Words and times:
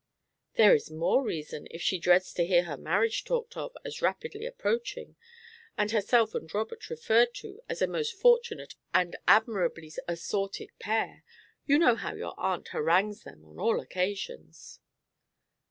"There 0.55 0.73
is 0.73 0.89
more 0.89 1.23
reason, 1.23 1.67
if 1.69 1.79
she 1.79 1.99
dreads 1.99 2.33
to 2.33 2.43
hear 2.43 2.63
her 2.63 2.75
marriage 2.75 3.23
talked 3.23 3.55
of 3.55 3.77
as 3.85 4.01
rapidly 4.01 4.47
approaching, 4.47 5.15
and 5.77 5.91
herself 5.91 6.33
and 6.33 6.51
Robert 6.51 6.89
referred 6.89 7.35
to 7.35 7.61
as 7.69 7.83
a 7.83 7.87
most 7.87 8.15
fortunate 8.19 8.73
and 8.95 9.15
admirably 9.27 9.91
assorted 10.07 10.71
pair 10.79 11.23
you 11.67 11.77
know 11.77 11.93
how 11.93 12.15
your 12.15 12.33
aunt 12.39 12.69
harangues 12.69 13.21
them 13.25 13.45
on 13.45 13.59
all 13.59 13.79
occasions." 13.79 14.79